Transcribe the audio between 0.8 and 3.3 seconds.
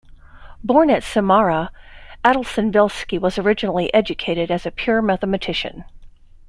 at Samara, Adelson-Velsky